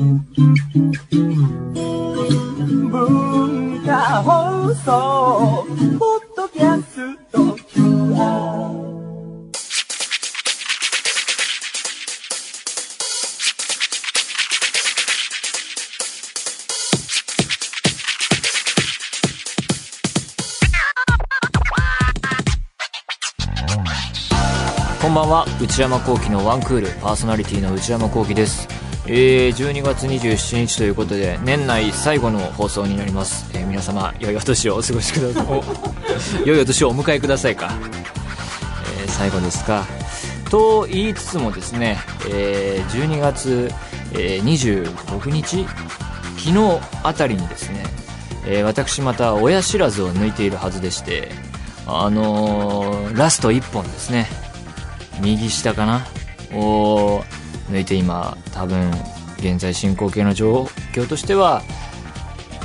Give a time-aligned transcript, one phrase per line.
[0.00, 0.16] 文
[3.84, 5.66] 化放送
[5.98, 8.80] ポッドキャスト QR
[25.02, 25.44] こんばんは。
[25.60, 26.86] 内山聖輝のワンクール。
[27.02, 28.79] パーソナリティの内山聖輝です。
[29.12, 35.46] えー、12月27日ということで年内最後の放送になります、えー皆様良いお年をお過ごしください。
[35.48, 35.64] お。
[36.46, 37.72] 良いお年をお迎えくださいか、
[39.02, 39.84] えー最後ですか。
[40.48, 43.72] と言いつつもですね、えー12月、
[44.12, 45.66] えー26日
[46.38, 47.84] 昨日あたりにですね、
[48.46, 51.32] えー私また親知らずを抜いているはずでして
[51.84, 54.28] あのーラスト1本ですね。
[55.20, 56.06] 右下かな。
[56.52, 57.24] を
[57.70, 58.90] 抜いて今多分
[59.38, 61.62] 現在進行形の状況としては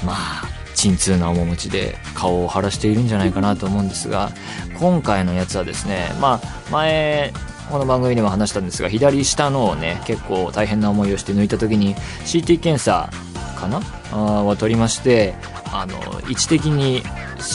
[0.05, 0.43] まあ
[0.75, 4.31] 鎮痛な面持ちで顔を腫らしているんじゃないかなと思うんですが
[4.77, 7.31] 今回のやつはですねまあ前
[7.71, 13.09] この番組でも話したんですが左下のをね結構大変な思いをして抜いた時に CT 検査
[13.57, 13.79] かな？
[14.11, 15.33] は取りまして
[15.71, 15.97] あの
[16.29, 17.01] 位置的に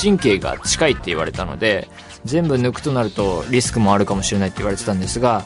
[0.03, 1.89] 神経が近いって言われたので
[2.25, 5.45] 全部抜くとなるとリスクもあるかもしれないって言われてたんですが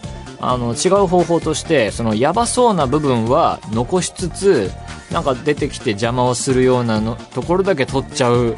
[0.50, 4.70] あの違う方法としてそのヤバそうな部分は残しつつ
[5.10, 8.56] なんか出てきて邪魔をするようなのところだけ取っちゃう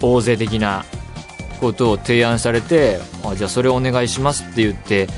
[0.00, 0.84] 大勢的な
[1.60, 5.08] ことを提案されてあじゃあそれをお願いしますって言って、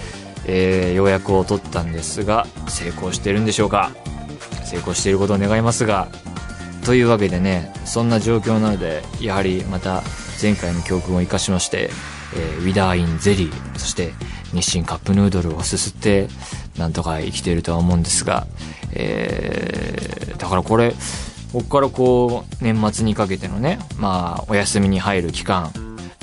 [0.47, 3.93] えー予約を取ったんですが成功してるんでしょうか？
[4.65, 6.09] 成功していることを願いますが。
[6.85, 10.03] というわけでねそんな状況なのでやはりまた
[10.43, 11.89] 前回の教訓を生かしまして、
[12.37, 14.13] えーウィダーインゼリーそして
[14.53, 16.29] 日清カップヌードルをすすって
[16.79, 18.47] なんとか生きているとは思うんですが、
[18.93, 20.91] えーだからこれ
[21.53, 25.73] ここからこう年末にかけてのねまあお休みに入る期間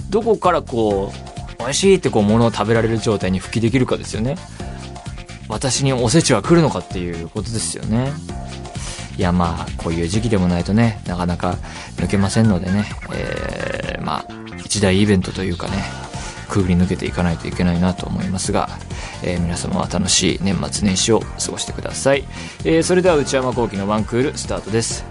[0.10, 4.36] どこからこう美味しいってこう物を食べられる状態に復帰できるかですよね。
[5.48, 8.12] 私におせちは来るのかっていうことですよね。
[9.18, 11.58] いやまあこういう時期でもないとねなかなか
[11.98, 14.26] 抜けませんのでね、えーまあ
[14.58, 16.01] 一大イベントというかね。
[16.52, 18.70] くぐり抜けていかないといけないなと思いますが、
[19.24, 22.26] えー皆様は楽しい年末年始を過ごしてください、
[22.66, 25.06] えーそれでは内山昂輝のワンクールスタートです。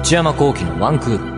[0.00, 1.37] 内山聖輝のワンクール。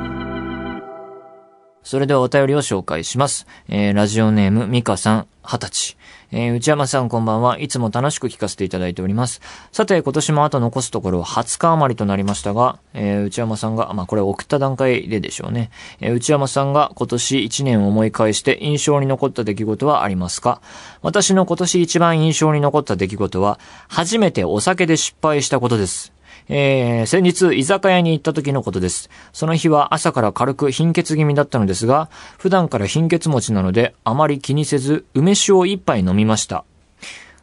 [1.90, 3.48] それではお便りを紹介します。
[3.68, 5.96] えー、ラジオネーム、ミカさん、二十歳。
[6.30, 7.58] えー、内山さんこんばんは。
[7.58, 9.40] いつも楽しく聞かせていただいております。
[9.72, 15.72] さて、今年もあと残すところ20日余りとなりましたが、えー、内山さんが、まあ、これ送った段階ででしょうね。
[15.98, 20.60] えー、内山さんが今年1年を思い返して印象に残った出来事はありますか？
[21.02, 23.58] 私の今年一番印象に残った出来事は、
[23.88, 26.12] 初めてお酒で失敗したことです。
[26.52, 29.08] えー、先日居酒屋に行った時のことです。
[29.32, 36.64] その日は朝から軽く貧血気味だったのですが、普段から貧血持ちなのであまり気にせず梅酒を一杯飲みました。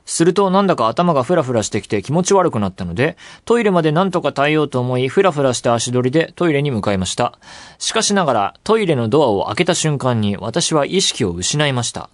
[0.05, 7.39] するとなんだか頭がフラフラしてきて気持ち悪くなったので、トイレまでなんとか耐えようと思い、フラフラした足取りでトイレに向かいました。
[7.77, 12.09] しかしながら、トイレのドアを開けた瞬間に私は意識を失いました。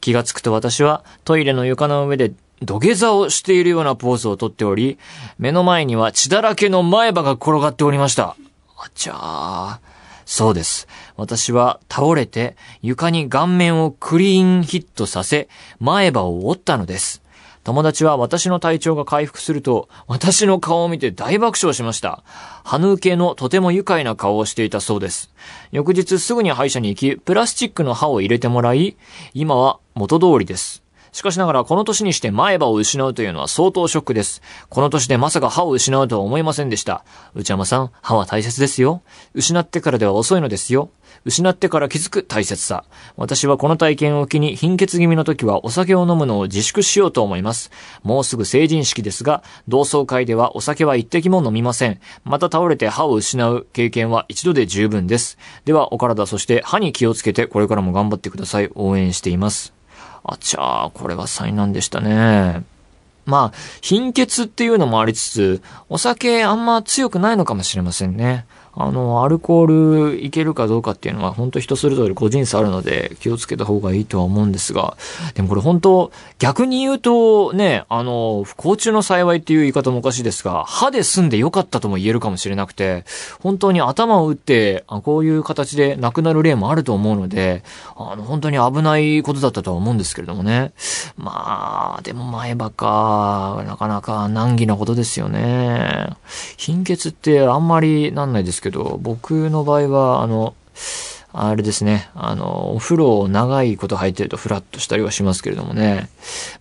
[0.00, 2.32] 気がつくと私はトイレの床の上で
[2.62, 4.98] 土下座をしているようなポーズをとっており、
[5.38, 8.36] 目の前には血だらけの前歯が転がっておりました。
[8.78, 9.78] あちゃー。
[10.24, 10.88] そうです。
[11.16, 17.22] 私は倒れて床に顔面をクリーンヒットさせ、前歯を折ったのです。
[17.62, 22.22] 友達は私の体調が回復すると、私の顔を見て大爆笑しました。
[22.64, 25.32] 歯抜けのとても愉快な顔をしていたそうです。
[25.72, 28.96] 翌日すぐに歯医者に行き、プラスチックの歯を入れてもらい、
[29.34, 30.85] 今は元通りです。
[31.16, 34.42] しかしながらこの年にして前歯を失うというのは相当ショックです。
[34.68, 37.06] この年でまさか歯を失うとは思いませんでした。
[37.34, 39.00] 内山さん、歯は大切ですよ。
[39.32, 40.90] 失ってからでは遅いのですよ。
[41.24, 42.84] 失ってから気づく大切さ。
[43.16, 47.70] 私はこの体験を機に貧血気味の時はお酒を飲むのを自粛しようと思います。
[48.02, 51.98] もうすぐ成人式ですが、同窓会ではお酒は一滴も飲みません。
[52.24, 55.38] また倒れて歯を失う経験は一度で十分です。
[55.64, 58.70] ではお体そして歯に気をつけてこれからも頑張ってください。
[58.74, 59.75] 応援しています。
[60.28, 62.64] あちゃー、これは災難でしたね。
[63.24, 68.46] まあ、貧血っていうのもありつつ、お酒あんま強くないのかもしれませんね。
[68.78, 74.96] あの、アルコールいけるかどうかっていうのは本当人それぞれ個人差あるので気をつけた方がいいとは思うんですが、
[75.34, 83.04] でもこれ本当逆に言うとね、あの、不幸中の幸いっていう言い方もおかしいですが、歯で済んでよかったとも言えるかもしれなくて、
[83.40, 87.62] 本当に頭を打って、あこういう形で亡くなる例もあると思うので、
[87.96, 90.72] あの、本当に危ないことだったとは思うんですけれどもね。
[91.16, 96.10] まあ、でも前歯か、なかなか難儀なことですよね。
[96.58, 100.54] 貧血ってあんまりなんないですけど、僕の場合は、あの、
[101.32, 102.08] あれですね。
[102.14, 106.08] あの、お風呂を長いこと入ってるとフラッとしたりはしますけれどもね。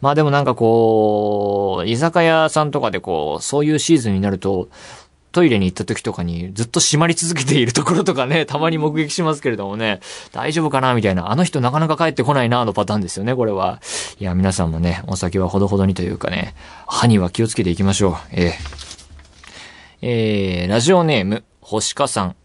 [0.02, 4.68] まあでもなんかこう、居酒屋さんとかでこう、そういうシーズンになると、
[5.36, 10.00] トイレに行った時とかにずっと閉まり続けているところとかね、たまに目撃しますけれどもね、
[10.32, 13.82] 大丈夫かなみたいな、あの人なかなか帰ってこないなのパターンですよね、これは。
[14.18, 16.56] いや、皆さんもね、お酒はほどほどにというかね、
[16.88, 18.16] 歯には気をつけていきましょう。
[18.32, 18.54] えー、
[20.02, 22.36] えー、ラジオネーム、星香さん。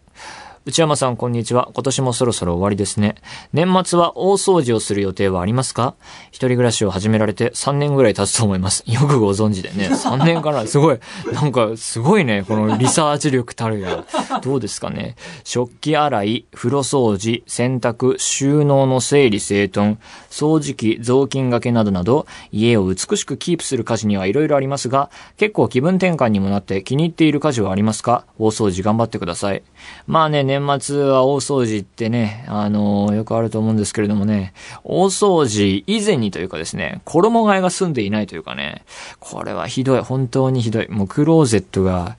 [0.63, 1.71] 内山さん、こんにちは。
[1.73, 3.15] 今年もそろそろ終わりですね。
[3.51, 5.95] 年末は大掃除をする予定はありますか？
[6.27, 8.83] 一人暮らしを始められて3年ぐらい経つと思います。
[8.87, 9.89] よくご存知でね。
[9.91, 10.99] 3年からすごい、
[11.33, 14.05] なんかすごいね、このリサーチ力たるや。
[14.43, 15.15] どうですかね。
[15.43, 19.97] 食器洗い、風呂掃除、洗濯、収納の整理整頓、
[20.29, 28.25] 掃除機、雑巾掛けなどなど、家を美しくキープする家事にはいろいろありますが、結構気分転換にもなって気に入っている家事はありますか？
[28.37, 29.63] 大掃除頑張ってください。
[30.05, 34.53] まあね、年末は大掃除ってね、あのー、よくあると思うんですけれどもね、
[34.83, 38.83] 大掃除以前にというかですね、衣替えが済んでいないというかね、
[39.19, 40.89] これはひどい、本当にひどい。
[40.89, 42.17] もうクローゼットが、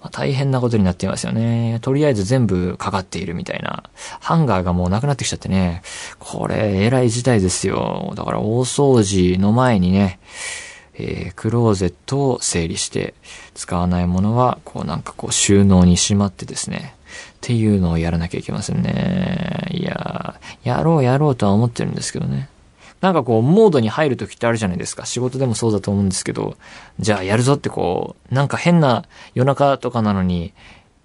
[0.00, 1.78] まあ、大変なことになっていますよね。
[1.82, 3.82] とりあえず全部かかっているみたいな。
[4.20, 5.82] ハンガーがもうなくなってきちゃってね。
[6.20, 8.12] これ、偉い事態ですよ。
[8.14, 10.20] だから大掃除の前にね、
[10.98, 13.14] えー、クローゼットを整理して、
[13.54, 19.68] 使わないものは、こうなんかこう収納にしまってですね、っていうのをやらなきゃいけませんね。
[19.70, 22.48] いややろうやろうとは思ってるんですけどね。
[23.00, 25.04] なんかこう、モードに入るときってあるじゃないですか。
[25.04, 26.56] 仕事でもそうだと思うんですけど、
[26.98, 29.04] じゃあやるぞってこう、なんか変な
[29.34, 30.54] 夜中とかなのに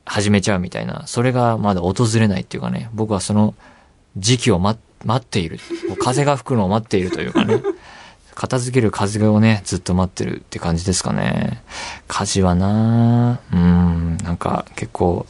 [0.06, 3.56] 始めちゃうみたいな、それがまだ訪れないっていうかね、僕はその
[4.18, 4.80] 時期を待
[5.14, 5.60] っている。
[6.00, 7.62] 風が吹くのを待っているというかね。
[8.36, 11.62] 片付ける風をね、ずっと待ってるって感じですかね。
[12.08, 15.26] 家事はなうん、なんか結構、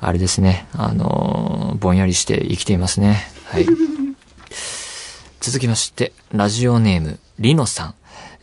[0.00, 3.24] あれですね、あのー、ぼんやりして生きていますね。
[3.46, 3.66] はい。
[5.40, 7.94] 続きまして、ラジオネーム、リノさん。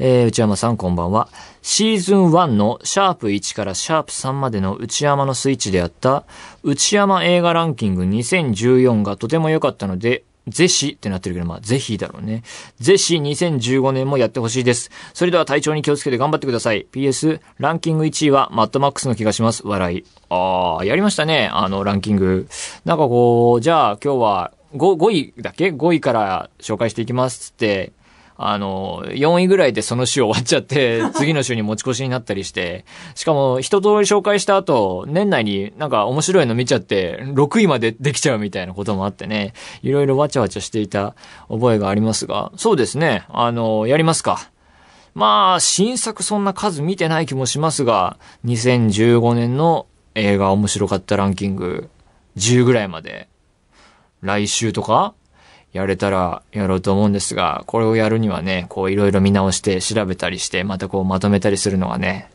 [0.01, 1.27] えー、内山さんこんばんは。
[1.61, 6.23] シーズン1のシャープ1からシャープ3までの内山のスイッチであった
[6.63, 12.43] 内山映画ランキング2014がとても良かったので、ぜひってなってるけど、まあ、ぜひだろうね。
[12.79, 14.89] ぜひ2015年もやってほしいです。
[15.13, 16.87] それでは体調に気をつけて頑張ってください。
[16.91, 19.65] PS、ランキング1位はマッドマックスの気がします。
[19.65, 20.05] 笑い。
[20.29, 21.49] あー、やりましたね。
[21.51, 22.47] あの、ランキング。
[22.85, 27.91] なんかこう、じゃあ今日は5、5位だっけ ?5 位から紹介していきますって、
[28.41, 39.53] あの、4位ぐらいでその週終わっちゃって、 次の週に持ち越しになったりして、しかも一通り紹介した後、年内になんか面白いの見ちゃって、6位までできちゃうみたいなこともあってね、
[39.83, 41.15] いろいろわちゃわちゃしていた
[41.49, 44.49] 覚えがありますが、そうですね、あの、やりますか。
[45.15, 51.89] まあ、新作そんな数見てない気もしますが、2015年の映画面白かったランキング、
[52.37, 53.27] 10ぐらいまで、
[54.21, 55.13] 来週とか
[55.73, 62.29] やれたらやろうと思うんですが、これをやるにはね、こういろいろ見直して調べたりして、またこうまとめたりするのがね、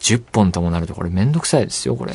[0.00, 2.12] 10本ともなるとこれめんどくさいですよ、これ。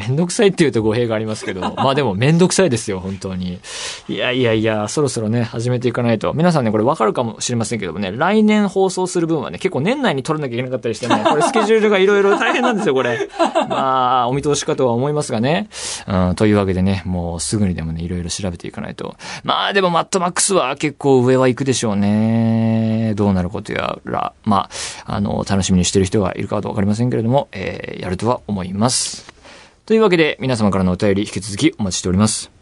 [0.00, 3.60] めんどくさいって言うと語弊がありますけど、 まあでもめんどくさいですよ、本当に。
[4.08, 6.32] いやいやいや、そろそろね、始めていかないと。
[6.32, 13.28] 皆さんね、これわかるかもしれませんけどもね、来年放送する分はね、結構年内に撮らなきゃいけなかったりしてね、 これスケジュールがいろいろ大変なんですよ、これ。
[13.68, 15.68] まあ、お見通しかとは思いますがね。
[16.06, 19.16] うん、というわけでね、もうすぐにでもね、いろいろ調べていかないと。
[19.44, 23.12] まあでもマットマックスは結構上は行くでしょうね。
[23.16, 24.68] どうなることやら、ま
[25.06, 29.39] あ、あの、楽しみにしてる人がいるかはわかりませんけれども、えー、やるとは思います。
[29.90, 32.52] というわけで、皆様からのお便り引き続きお待ちしております。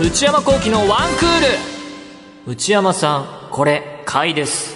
[0.00, 4.74] 内山幸喜のワンクール内山さん、これ、買いです。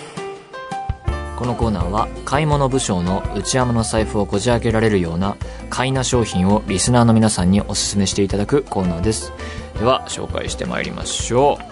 [1.38, 5.38] このコーナーは買い物部将の内山の財布をこじ開けられるような
[5.70, 9.32] 買いな商品をリスナーの皆さんにお勧めしていただくコーナーです。
[9.78, 11.64] では、紹介してまいりましょう。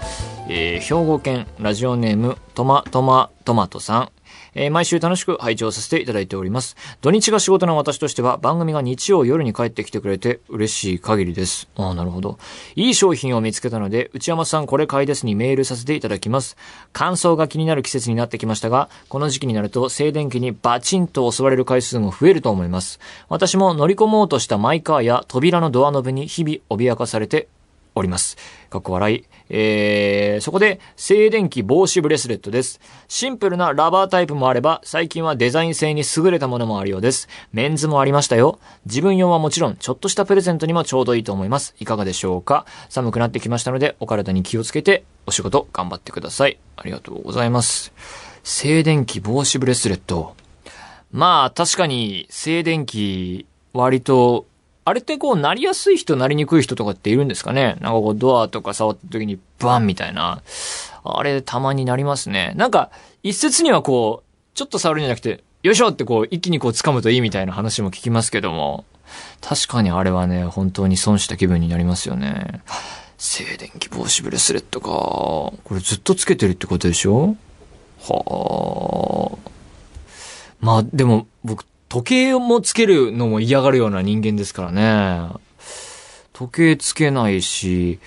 [0.49, 4.18] えー、兵庫県ラジオネームトマトマトマトさん。
[4.61, 6.77] えー毎週楽しく拝聴させていただいております。
[7.01, 11.69] 土日が仕事の私としては番組が日曜夜に帰ってきてくれて嬉しい限りです。
[11.77, 12.39] ああ、なるほど。
[12.75, 16.57] いい商品を見つけたので、内山さんこれ買いですにメールさせていただきます。
[16.93, 22.99] 乾燥が気になる季節になってきましたが、この時期になると静電気にバチンと襲われる回数も増えると思います。
[23.29, 27.47] 私も乗り込もうとしたマイカーや扉のドアノブに日々脅かされて
[27.99, 28.37] おります。
[28.71, 29.25] かっこ笑い。
[29.51, 32.81] えー、そこで、静電気防止ブレスレットです。
[33.09, 37.29] シンプルなラバータイプもあれば、最近はデザイン性に優れたものもあるようです。
[37.53, 38.59] メンズもありましたよ。
[38.85, 41.75] 自分用はもちろん、ちょっとしたプレゼントにもちょうどいいと思います。
[41.81, 42.67] いかがでしょうか？
[42.91, 46.59] 寒くなってきましたので、お体に気をつけて、お仕事頑張ってください。
[46.77, 47.93] ありがとうございます。
[48.45, 50.35] 静電気防止ブレスレット。
[51.11, 54.45] まあ、確かに、静電気、割と、
[54.89, 57.77] あれってこう、なりやすい人、なりにくい人とかっているんですかね？
[57.81, 60.43] なんかこう、ドアとか触った時に、バンみたいな。
[61.05, 62.53] あれ、たまになりますね。
[62.57, 62.91] なんか、
[63.23, 68.85] 一説にはこう、ちょっと触るんじゃなくて、よいしょってこう、一気にこう、掴むといいみたいな話も聞きますけども、
[69.41, 72.63] 確かにあれはね、本当に損した気分になりますよね。
[73.17, 74.89] 静電気防止ブレスレットか。
[74.89, 77.37] これずっとつけてるってことでしょ？
[78.01, 79.51] はあ。
[80.61, 85.31] まあ、でも、僕、時計もつけるのも嫌がるような人間ですからね。
[86.33, 87.99] 時計つけないし、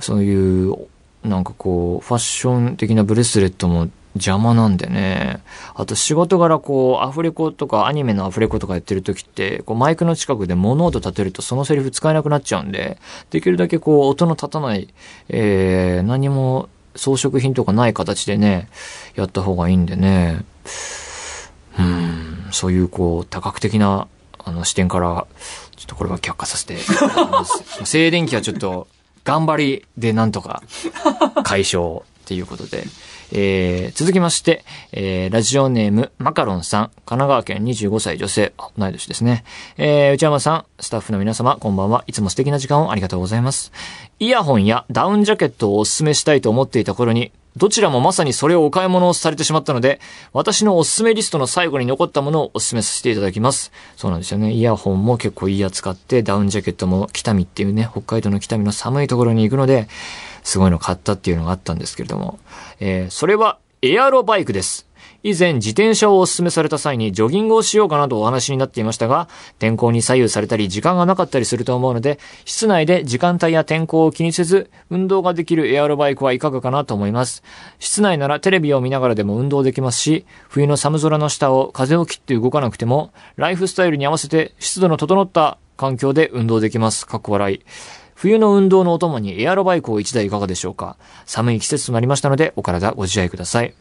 [0.00, 0.76] そういう、
[1.22, 5.40] なんかこう、ファッション的なブレスレットも邪魔なんでね。
[5.74, 12.98] あと仕事柄こう、アフレコとかアニメのアフレコとかやってる時って、こうマイクの近くで物音立てるとそのセリフ使えなくなっちゃうんで、
[13.30, 14.88] できるだけこう、音の立たない、
[15.28, 18.68] えー、何も装飾品とかない形でね、
[19.14, 20.44] やった方がいいんでね。
[21.78, 25.26] うん、そういうこう、多角的な、あの視点から、
[25.76, 26.76] ちょっとこれは却下させて。
[27.84, 28.88] 静電気はちょっと、
[29.24, 30.62] 頑張りでなんとか
[31.44, 32.86] 解消っていうことで。
[33.32, 39.44] えー、続きまして、えー、ラジオネーム、マカロンさん、神奈川県25歳女性、あ同い年ですね。
[39.76, 42.04] えー、内山さん、スタッフの皆様、こんばんは。
[42.06, 43.72] いつも素敵な時間をありがとうございます。
[44.18, 50.00] イヤホンやダウンジャケットをお勧めしたいと思っていた頃に、どちらもまさにそれをお買い物をされてしまったので、
[50.32, 53.72] 私のおすすめリストの最後に残ったものをおすすめさせていただきます。
[53.96, 54.52] そうなんですよね。
[54.52, 59.88] イヤホンも結構いいやつ買って、ダウンジャケットも北見っていうね、北海道の北見の寒いところに行くので、
[60.42, 62.38] すごいの買ったっていうのがあったんですけれども、
[62.78, 64.86] えーそれはエアロバイクです。
[65.22, 77.42] 以前自転車をお勧めされた際にジョギングをしようかなとお話になっていましたが、天候に左右されたり時間がなかったりすると思うので、室内で時間帯や天候を気にせず、運動ができるエアロバイクはいかがかなと思います。
[77.78, 87.06] 室内ならテレビを見ながらでも運動できますし、冬の寒空の下を風を切って動かなくても、ライフスタイルに合わせて湿度の整った環境で運動できます。
[87.06, 87.60] かっこ笑い。
[88.14, 93.74] 冬の運動のお供にエアロバイクを1台いかがでしょうか寒い季節となりましたので、お体ご自愛ください。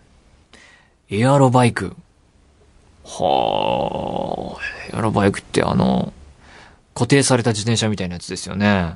[1.11, 1.95] エアロバイク。
[3.03, 6.13] はあ、エアロバイクってあの、
[6.93, 8.95] 固定された自転車みたいなやつですよね。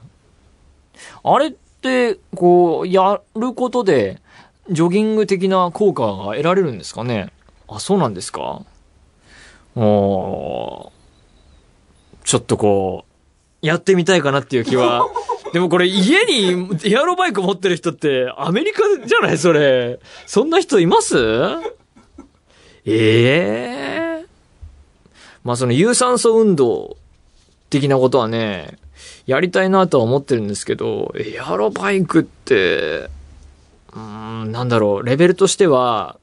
[1.24, 4.22] あれって、こう、やることで、
[4.70, 7.32] ジョギング的な効果が得られるんですかね？
[7.68, 8.62] あ、そうなんですか？
[9.76, 10.92] お
[12.24, 13.06] ちょっとこ
[13.62, 15.08] う、やってみたいかなっていう気は。
[15.52, 19.38] でもこれ家にエアロバイク持ってる人ってアメリカじゃない？
[19.38, 20.00] それ。
[20.28, 21.16] そんな人います？
[22.86, 24.26] ええ
[25.44, 26.98] まあその有酸素運動
[27.70, 28.78] 的なことはね、
[29.26, 33.10] やりたいなとは思ってるんですけど、エアロバイクって、
[33.96, 36.18] うん、なんだろう、レベルとしては、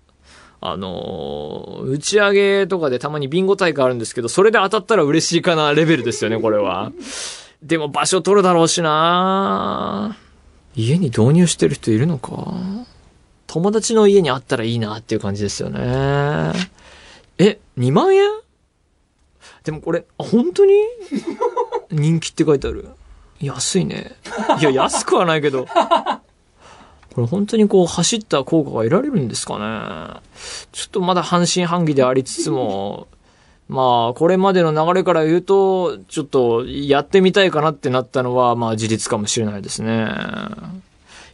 [0.63, 6.93] あのー打ち上げとかでたまにビンゴ大会あるんですけど、それで当たったら嬉しいかなレベルですよね、これは。
[7.63, 10.17] でも場所取るだろうしな。
[10.77, 12.55] 家に導入してる人いるのか？
[13.53, 16.53] 友達の家にあったらいいなっていう感じですよね。
[17.37, 18.23] え、2万円？
[19.65, 20.73] でもこれ、あ、本当に？
[21.91, 22.91] 人気って書いてある。
[23.41, 24.13] 安いね。
[24.61, 25.67] いや、安くはないけど。
[25.67, 30.21] これ本当にこう走った効果が得られるんですかね。
[30.71, 33.09] ちょっとまだ半信半疑でありつつも、
[33.69, 40.07] まあ、これまでの流れから言うと、ちょっとやってみたいかなってなったのは、まあ事実かもしれないですね。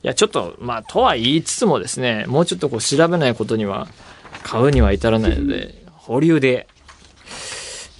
[0.07, 3.89] いや、ちょっと、まあ、とは言いつつもですね、もうちょっとこう調べないことには、
[4.45, 6.69] 買うには至らないので、保留で。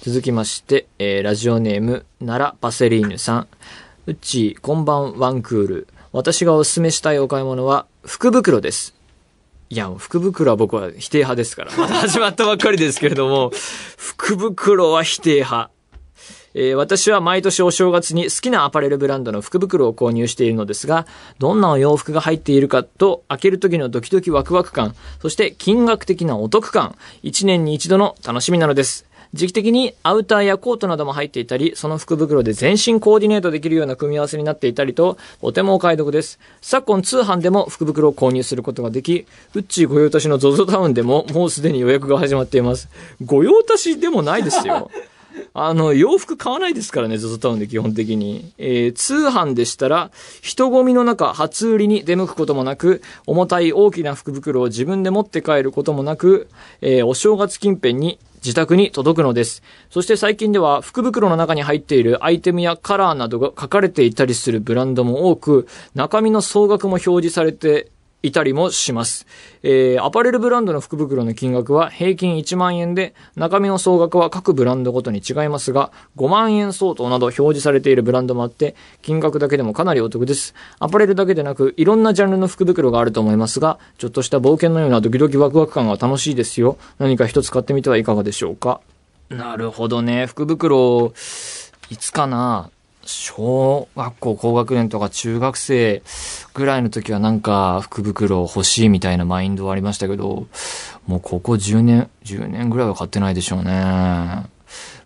[0.03, 3.47] 続きまして、えーラジオネーム、奈良パセリーヌさん。
[4.05, 5.87] うっちー、こんばんワンクール。
[6.13, 8.95] 私がおすすめしたいお買い物は、福袋です。
[9.69, 11.73] いや、福袋は僕は否定派ですから。
[11.77, 13.51] まだ始まったばっかりですけれども、
[13.97, 15.71] 福袋は否定派。
[16.59, 21.05] えー私は毎年お正月に好きなアパレルブランドの福袋を購入しているのですが、
[21.37, 29.05] どんなお洋服が入っているかと、開ける時のドキドキワクワク感、そして金額的なお得感、一年に一度の楽しみなのです。
[29.35, 36.39] 時期的にアウターやコートなども入っていたり、その福袋で全身コーディネートできるような組み合わせになっていたりと、とてもお買い得です。
[36.61, 42.89] 昨今通販でも福袋を購入することができ、ウッチー御用達の ZOZO タウンでももうすでに予約が始まっています。
[43.23, 44.89] 御用達でもないですよ。
[45.53, 48.51] あの、洋服買わないですからね、ZOZO タウンで基本的に。
[48.57, 56.47] えー通販でしたら、人混みの中、初売りに出向くこともなく、重たい大きな福袋を自分で持って帰ることもなく、
[56.81, 59.63] えーお正月近辺に自宅に届くのです。
[59.89, 67.89] そして最近では福袋の中に入っているアイテムやカラーなどが書かれていたりするブランドも多く、中身の総額も表示されて
[68.27, 69.25] いたりもします。
[69.63, 80.53] えーアパレルブランドの福袋の金額は平均1万円で、中身の総額は各ブランドごとに違いますが、5万円相当など表示されているブランドもあって、金額だけでもかなりお得です。
[80.79, 86.77] アパレルだけでなく、いろんなジャンルの福袋があると思いますが、ちょっとした冒険のようなドキドキワクワク感が楽しいですよ。
[86.99, 88.81] 何か一つ買ってみてはいかがでしょうか。
[89.29, 90.25] なるほどね。
[90.25, 91.11] 福袋、
[91.89, 92.69] いつかな
[93.07, 96.03] 小学校高学年とか中学生
[96.53, 100.47] ぐらいの時はなんか福袋欲しいみたいなマインドはありましたけど、
[101.07, 104.43] もうここ10年、10年ぐらいは買ってないでしょうね。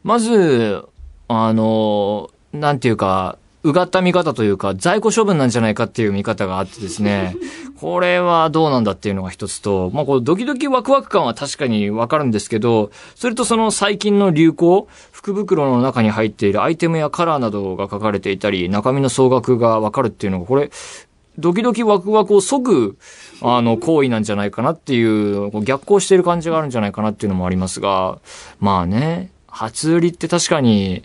[0.03, 0.83] まず、
[1.27, 7.35] あの、なんていうか、うがった見方というか、在庫処分なんじゃないかっていう見方があってですね、
[7.79, 20.71] これはどうなんだっていうのが一つと、まあこうドキドキワクワク感は確かにわかるんですけど、それとその最近の流行、福袋の中に入っているアイテムやカラーなどが書かれていたり、中身の総額がわかるっていうのが、これ、
[21.37, 22.97] ドキドキワクワクを即ぐ、
[23.41, 28.19] あの、行為なんじゃないかなっていう逆行している感じがあるんじゃないかなっていうのもありますが、
[28.59, 31.03] まあね、初売りって確かに、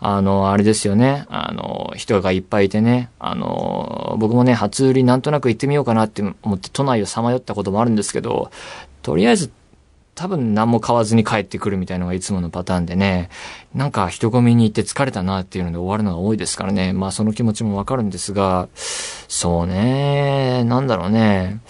[0.00, 1.26] あの、あれですよね。
[1.28, 3.10] あの、人がいっぱいいてね。
[3.18, 8.50] あの、僕もね、初売りなんとなく行ってみようかなって思って都内をさまよったこともあるんですけど、
[9.02, 9.50] とりあえず
[10.18, 13.30] 多分何も買わずに帰ってくるみたいのがいつものパターンでね、
[13.72, 16.92] なんか人混みに行って疲れたなっていうので終わるのが多いですからね。
[16.92, 21.60] まあその気持ちもわかるんですが、そうね、なんだろうね。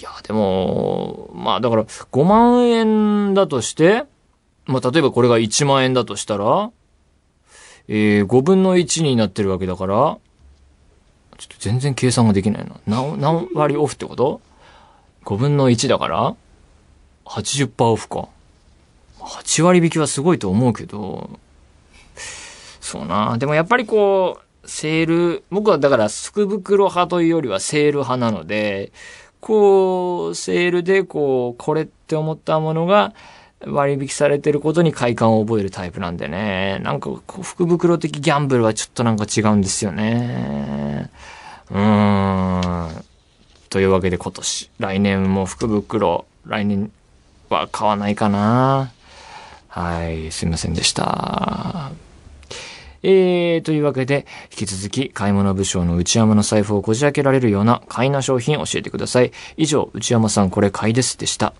[0.00, 4.04] いや、でも、まあだから5万円だとして、
[4.64, 6.70] まあ例えばこれが1万円だとしたら、
[7.92, 12.76] えー、5分の1になってるわけだから、ちょっと全然計算ができないな。
[12.86, 14.40] 何、何割オフってこと
[15.24, 16.36] ?5 分の1だから、
[17.24, 18.28] 80%オフか。
[19.18, 21.30] 8割引きはすごいと思うけど、
[22.80, 23.36] そうな。
[23.38, 28.92] でもやっぱりこう、セール、僕はだから福袋派というよりはセール派なので、
[29.40, 33.14] こう、セールでこう、これって思ったものが
[33.66, 36.80] 割引されてることに快感を覚えるタイプなんでね。
[36.82, 41.10] なんか、福袋的ギャンブルはちょっとなんか違うんですよね。
[41.70, 43.04] うーん。
[43.68, 46.90] というわけで今年、来年も福袋、来年
[47.50, 48.92] は買わないかな。
[49.68, 51.92] はい、すいませんでした。
[53.02, 59.32] えー、というわけで、引き続き、買い物部長の内山の財布をこじ開けられるような買いな商品を教えてください。
[59.56, 61.54] 以上、内山さんこれ買いですでした。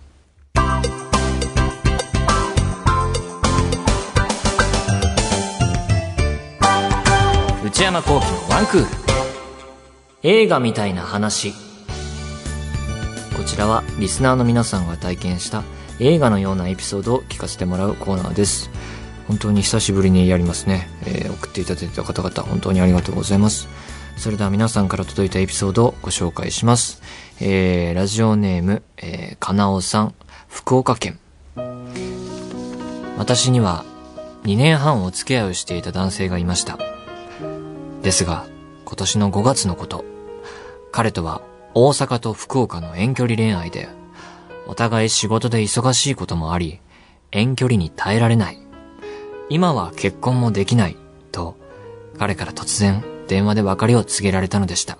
[7.81, 8.87] 内山幸喜のワンクール。
[10.21, 11.51] 映画みたいな話。
[13.35, 15.63] こちらはリスナーの皆さんが体験した
[15.99, 18.69] 映画のようなエピソードを聞かせてもらうコーナーです。
[19.27, 20.91] 本当に久しぶりにやりますね。
[21.07, 23.67] えー送っていただいた方々本当にありがとうございます。
[24.15, 27.01] それでは皆さんから届いたエピソードをご紹介します。
[27.39, 30.13] えー、ラジオネーム、えー、かなおさん、
[30.47, 31.17] 福岡県。
[33.17, 33.85] 私には
[34.43, 36.90] 2年半お付き合いをしていた男性がいました。
[38.01, 38.45] ですが、
[38.85, 40.03] 今年の5月のこと、
[40.91, 41.41] 彼とは
[41.73, 43.89] 大阪と福岡の遠距離恋愛で、
[44.67, 46.79] お互い仕事で忙しいこともあり、
[47.31, 48.59] 遠距離に耐えられない。
[49.49, 50.97] 今は結婚もできない、
[51.31, 51.55] と、
[52.17, 54.97] 彼から突然電話で別れを告げられたのでした。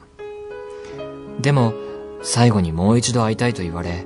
[1.39, 1.73] でも、
[2.21, 4.05] 最後にもう一度会いたいと言われ、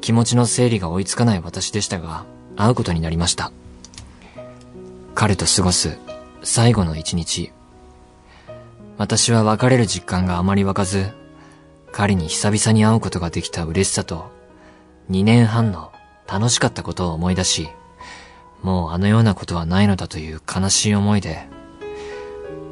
[0.00, 2.24] 気持ちの整理が追いつかない私でしたが、
[2.56, 3.52] 会うことになりました。
[5.14, 5.98] 彼と過ごす
[6.42, 7.52] 最後の一日。
[8.98, 11.12] 私は別れる実感があまり湧かず、
[11.92, 14.30] 彼に久々に会うことができた嬉しさと、
[15.10, 15.92] 2年半の
[16.26, 17.68] 楽しかったことを思い出し、
[18.62, 21.46] もうあのようなことはないのだという悲しい思いで、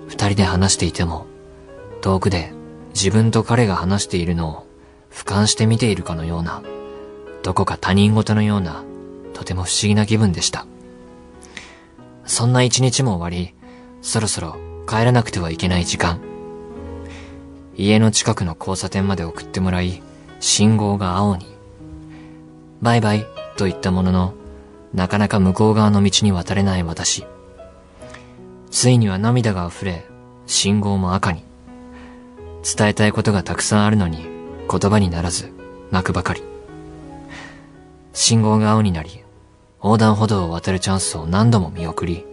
[0.08, 1.26] 二人で話していても、
[2.00, 2.52] 遠くで
[2.94, 4.66] 自分と彼が話しているのを
[5.12, 6.62] 俯瞰して見ているかのような、
[7.42, 8.82] どこか他人事のような、
[9.34, 10.66] とても不思議な気分でした。
[12.24, 13.54] そんな一日も終わり、
[14.00, 16.20] そろそろ帰らなくてはいけない時間。
[17.76, 20.02] 家の近くの交差点まで送ってもらい、
[20.40, 21.46] 信号が青に。
[22.82, 24.34] バイバイと言ったものの、
[24.92, 27.26] なかなか向こう側の道に渡れない私。
[28.70, 30.06] ついには涙が溢れ、
[30.46, 31.42] 信号も赤に。
[32.62, 34.26] 伝えたいことがたくさんあるのに、
[34.70, 35.52] 言葉にならず、
[35.90, 36.42] 泣くばかり。
[38.12, 39.22] 信号が青になり、
[39.82, 42.24] 横断歩道を渡るチャンスを何度も見送り、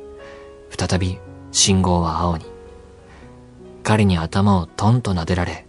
[0.69, 1.17] 再び
[1.51, 2.45] 信号は青に。
[3.83, 5.65] 彼に頭をトンと撫でられ、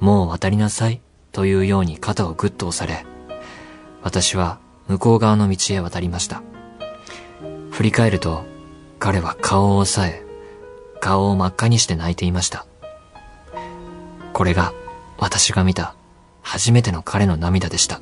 [0.00, 1.00] もう渡りなさい
[1.32, 3.04] というように肩をぐっと押され、
[4.02, 6.42] 私は向こう側の道へ渡りました。
[7.70, 8.44] 振り返ると、
[8.98, 10.22] 彼は顔を押さえ、
[11.00, 12.66] 顔を真っ赤にして泣いていました。
[14.32, 14.72] これが
[15.18, 15.94] 私が見た
[16.42, 18.00] 初めての彼の涙でした。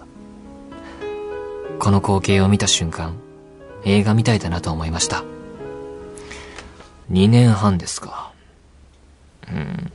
[1.79, 3.15] この光景を見た瞬間、
[3.85, 5.25] 映画みたいだなと思いました。
[7.11, 8.33] 2年半ですか。
[9.51, 9.93] うん。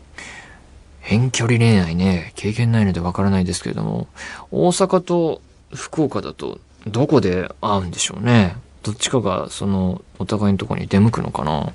[1.08, 4.08] 遠距離恋愛ね、経験ないのでわからないですけれども、
[4.52, 5.42] 大阪と
[5.74, 8.56] 福岡だとどこで会うんでしょうね。
[8.84, 11.74] どっちかがそのお互いのとこに出向くのかな。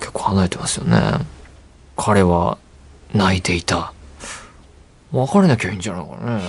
[0.00, 0.98] 結構離れてますよね。
[1.96, 2.58] 彼は
[3.14, 3.92] 泣いていた。
[5.12, 6.42] 別れなきゃいいんじゃないかね。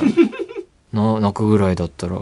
[0.94, 2.18] な、泣くぐらいだったら、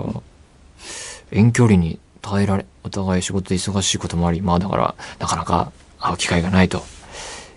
[1.31, 6.83] 遠距離に耐えられ、お互い仕事で忙しいこともあり、まあだから、なかなか会う機会がないと。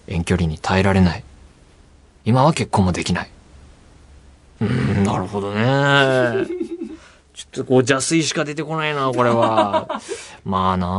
[0.06, 1.24] 遠距離に耐えられない。
[2.24, 3.30] 今は結婚もできない。
[4.60, 6.46] うーん、なるほどね。
[7.50, 10.00] ちょっとこう邪推しか出てこないな、これは。
[10.44, 10.90] まあなあ。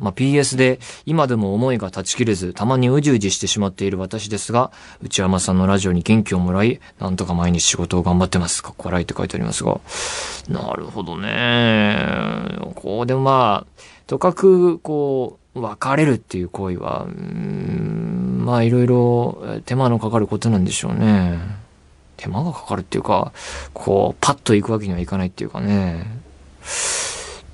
[0.00, 4.70] まあ PS で今でも思いが断ち切れず、たまにうじうじしてしまっている私ですが、
[5.02, 8.62] 内山さんのラジオに元気をもらい、なんとか毎日仕事を頑張ってます。
[8.62, 9.80] かっこ笑いって書いてありますが。
[10.48, 12.58] なるほどね。
[12.74, 21.63] こうでもまあ、とかく、こう、別れるっていう行為は、うん、まあいろいろ手間のかかることなんでしょうね。
[22.16, 23.32] 手間がかかるっていうか、
[23.72, 26.06] こう、パッと行くわけにはいかないっていうかね。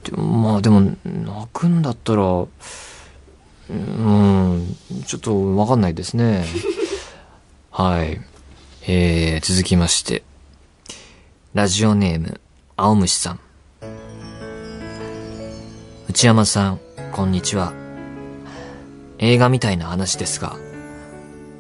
[0.04, 6.44] でまあでも、泣くんだったら、うん、ちょっとわかんないですね。
[7.70, 8.20] はい。
[8.86, 10.22] えー、続きまして。
[11.52, 12.40] ラジオネーム、
[12.76, 13.40] 青虫さん。
[16.08, 16.80] 内山さん、
[17.12, 17.72] こんにちは。
[19.18, 20.56] 映画みたいな話ですが、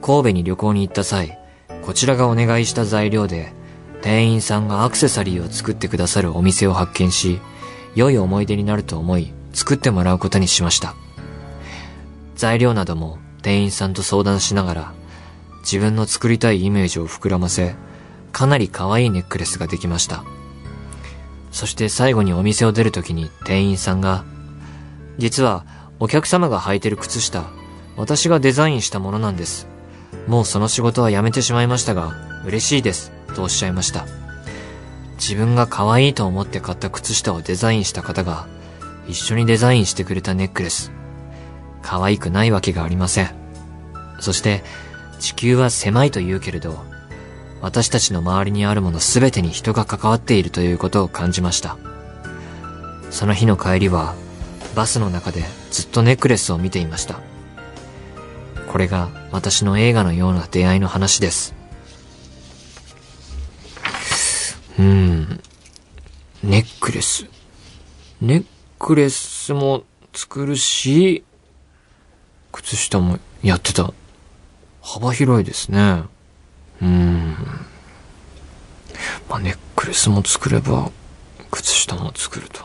[0.00, 1.39] 神戸に旅行に行った際、
[1.82, 3.52] こちらがお願いした材料で、
[4.02, 7.40] 店員さんがアクセサリーを作ってくださるお店を発見し、
[7.94, 10.94] 良い思い出になると思い、作ってもらうことにしました。
[12.36, 14.92] 材料なども店員さんと相談しながら、
[15.62, 17.74] 自分の作りたいイメージを膨らませ、
[18.32, 20.24] かなり可愛いネックレスができました。
[21.50, 24.24] そして最後にお店を出るときに店員さんが、
[25.18, 25.64] 実は
[25.98, 27.44] お客様が履いてる靴下、
[27.96, 29.69] 私がデザインしたものなんです。
[30.26, 34.06] もうその仕事は辞めてしまいましたが、嬉しいです、とおっしゃいました。
[35.16, 38.46] 自分が可愛いと思って買った靴下をデザインした方が、
[39.06, 40.92] 一緒にデザインしてくれたネックレス。
[41.82, 43.30] 可愛くないわけがありません。
[44.20, 44.62] そして、
[45.18, 46.82] 地球は狭いと言うけれど、
[47.60, 51.76] 私たちの周りにあるものすべてに人が関わっているということを感じました。
[53.10, 54.14] その日の帰りは、
[54.74, 57.20] バスの中でずっとネックレスを見ていました。
[58.72, 61.54] これが私の映画のような出会いの話です。
[64.78, 65.40] うん。
[66.42, 67.26] ネックレス。
[68.20, 68.44] ネッ
[68.78, 71.24] クレスも作るし、
[72.50, 73.92] 靴下もやってた。
[74.82, 76.02] 幅広いですね。
[76.82, 77.36] うん。
[79.28, 80.90] まあ、ネックレスも作れば、
[81.50, 82.64] 靴下も作ると。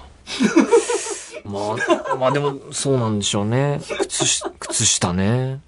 [1.45, 1.75] ま
[2.13, 3.81] あ、まあでも、そうなんでしょうね。
[4.01, 5.59] 靴下、靴下ね。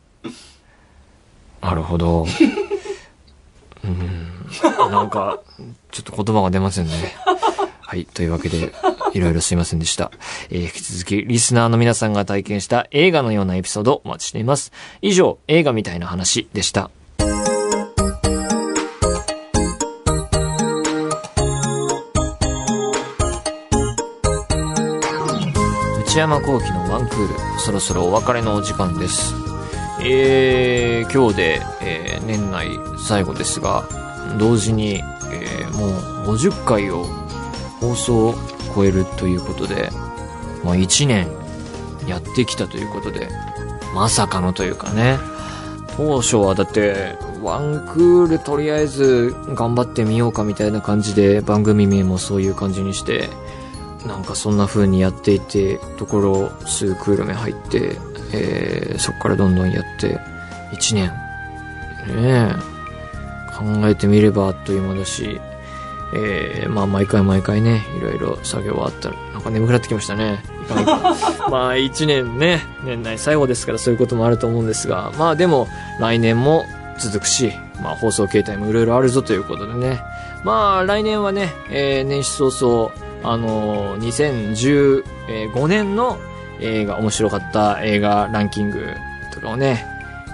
[1.62, 2.26] なるほど。
[3.84, 4.91] うん。
[4.91, 5.39] なんか、
[5.91, 6.93] ちょっと言葉が出ませんね。
[7.82, 8.06] はい。
[8.06, 8.74] というわけで、
[9.13, 10.12] いろいろすいませんでした。
[10.50, 14.72] えー、引き続き、リスナーの皆さんが体験した映画のようなエピソードお待ちしています。
[15.02, 16.91] 以上、映画みたいな話でした。
[26.17, 29.47] 内山幸輝のワンクール、そろそろお別れのお時間です。
[30.10, 32.67] えー、今日で、えー、年内
[32.98, 33.88] 最後ですが、
[34.39, 35.88] 同時に、えー、も
[36.24, 37.04] う50回を
[37.82, 38.36] 放送を
[38.74, 39.89] 超えるということで、
[40.63, 41.28] まあ1年
[42.08, 43.30] やってきたということで、
[43.93, 45.17] まさかのというかね、
[45.98, 53.30] 当初はだって、ワンクールとりあえず頑張ってみようかみたいな感じで番組名もそういう感じにして、
[54.06, 57.98] なんかそんな風にやっていて、ところすぐクール目入って、
[58.34, 60.20] えー、そこからどんどんやって、
[60.72, 61.13] 1年。
[62.08, 62.56] ね、
[63.58, 65.42] 考えてみればあっという間だし、
[66.13, 70.42] えー、まあ毎回毎回ね、いろいろ作業はあったら、なんか眠くなってきましたね。
[71.50, 75.68] まあ1年ね、年内最後ですからそういうこともあると思うんですが、まあでも
[76.00, 76.66] 来年も
[76.98, 80.02] 続くし、まあ放送形態もいろいろあるぞということでね。
[80.44, 82.92] まあ来年はね、えー、年始早々、
[83.24, 86.20] あのー、2015年の
[86.62, 88.88] 映画、面白かった映画ランキング
[89.34, 89.86] とかをね、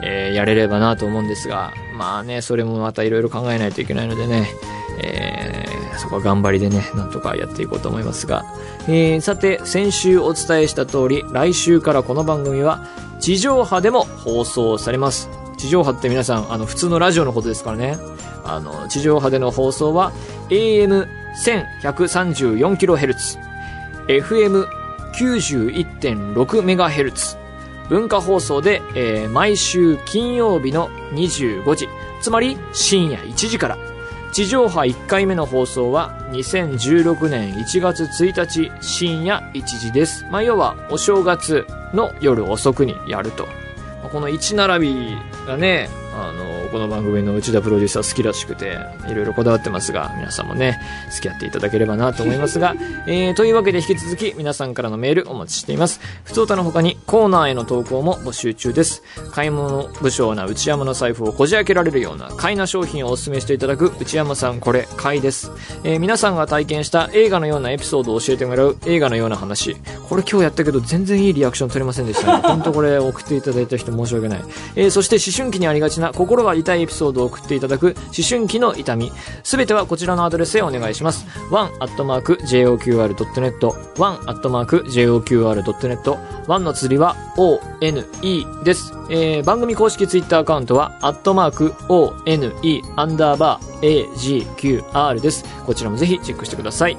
[0.01, 4.47] えーやれればなと思うんですが、まあね、それもまたいろいろ考えないといけないのでね、
[5.01, 8.43] えーそこは頑張りでね、なんとかやっていこうと思いますが、
[8.87, 12.87] えーさて、先週お伝えした通り、来週からこの番組は
[13.19, 15.29] 地上波でも放送されます。
[15.57, 17.97] 地上波って皆さん、あの、普通のラジオのことですからね。
[18.43, 20.11] あの、地上波での放送は
[20.49, 23.39] AM1134kHz、
[25.13, 27.37] 91.6MHz、
[27.89, 31.87] 文化放送で、えー毎週金曜日の25時、
[32.21, 33.77] つまり深夜1時から、
[34.31, 40.25] 地上波1回目の放送は2016年1月1日深夜1時です。
[40.31, 43.47] まあ、要はお正月の夜遅くにやると。
[44.11, 48.77] この1並びがね、あの、この番組の内田プロデューサー好きらしくて、
[49.09, 50.79] いろいろこだわってますが、皆さんもね、
[51.11, 52.75] 付き合っていただければなと思いますが、
[53.07, 55.99] えー、というわけで引き続き皆さんからのメールお待ちしています。
[56.23, 59.01] ふつおたの他にコーナーへの投稿も募集中です。
[59.31, 65.51] 買い物不詳な内山の財布をこじ開けられるような買いな商品をお勧めしていただく内山さんこれ買いです。
[65.83, 69.77] えー皆さんが体験した映画のようなエピソードを教えてもらう映画のような話。
[70.13, 72.43] これ今日やったけど全然いいリアクション取れませんでしたね。
[72.47, 74.43] 本当これ送っていただいた人申し訳ない。
[74.75, 79.11] えーそして思春期にありがちな心が痛いエピソードを送っていただく思春期の痛み。
[79.43, 81.25] すべてはこちらのアドレスへお願いします。
[81.49, 87.63] one.joqr.net one.joqr.net one の釣りは one
[88.63, 88.93] です。
[89.09, 92.13] えー番組公式ツイッターアカウントは、アットマーク one
[92.97, 95.43] アンダーバー agqr です。
[95.65, 96.95] こちらもぜひチェックしてください。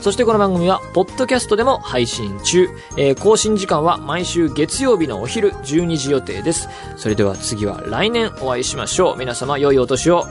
[0.00, 2.68] そしてこの番組は、ポッドキャストでも配信中。
[2.98, 6.68] えー更新時間は毎週月曜日のお昼12時予定です。
[6.96, 9.18] それでは次は来年お会いしましょう。
[9.18, 10.26] 皆様良いお年を。